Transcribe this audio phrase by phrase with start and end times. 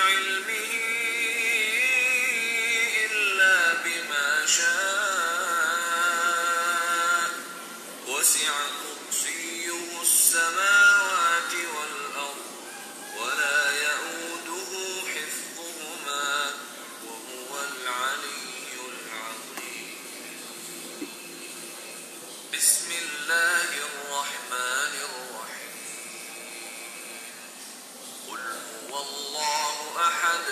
[0.00, 0.72] علمه
[3.06, 4.80] إلا بما شاء.
[8.08, 12.48] وسع كرسيه السماوات والأرض
[13.18, 14.72] ولا يؤوده
[15.12, 16.28] حفظهما
[17.04, 19.88] وهو العلي العظيم.
[22.54, 25.74] بسم الله الرحمن الرحيم.
[28.28, 29.49] قل هو الله
[29.97, 30.45] أحد